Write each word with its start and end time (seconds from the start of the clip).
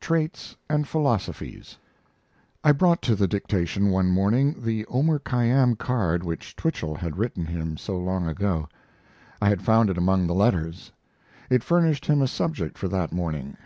TRAITS 0.00 0.54
AND 0.68 0.86
PHILOSOPHIES 0.86 1.78
I 2.62 2.72
brought 2.72 3.00
to 3.00 3.14
the 3.14 3.26
dictation 3.26 3.88
one 3.88 4.10
morning 4.10 4.54
the 4.58 4.84
Omar 4.84 5.18
Khayyam 5.18 5.76
card 5.78 6.22
which 6.22 6.54
Twichell 6.54 6.94
had 6.94 7.16
written 7.16 7.46
him 7.46 7.78
so 7.78 7.96
long 7.96 8.28
ago; 8.28 8.68
I 9.40 9.48
had 9.48 9.62
found 9.62 9.88
it 9.88 9.96
among 9.96 10.26
the 10.26 10.34
letters. 10.34 10.92
It 11.48 11.64
furnished 11.64 12.04
him 12.04 12.20
a 12.20 12.28
subject 12.28 12.76
for 12.76 12.88
that 12.88 13.12
morning. 13.12 13.56